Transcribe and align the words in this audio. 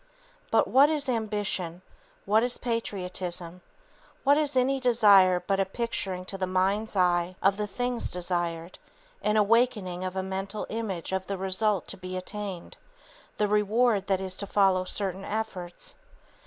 But 0.49 0.67
what 0.67 0.89
is 0.89 1.07
ambition, 1.07 1.83
what 2.25 2.41
is 2.41 2.57
patriotism, 2.57 3.61
what 4.23 4.35
is 4.35 4.57
any 4.57 4.79
desire 4.79 5.39
but 5.45 5.59
a 5.59 5.65
picturing 5.65 6.25
to 6.25 6.39
the 6.39 6.47
mind's 6.47 6.95
eye 6.95 7.35
of 7.43 7.55
the 7.55 7.67
things 7.67 8.09
desired, 8.09 8.79
an 9.21 9.37
awakening 9.37 10.03
of 10.03 10.15
a 10.15 10.23
mental 10.23 10.65
image 10.71 11.11
of 11.11 11.27
the 11.27 11.37
result 11.37 11.85
to 11.89 11.97
be 11.97 12.17
attained, 12.17 12.77
the 13.37 13.47
reward 13.47 14.07
that 14.07 14.21
is 14.21 14.35
to 14.37 14.47
follow 14.47 14.85
certain 14.85 15.23
efforts? 15.23 15.93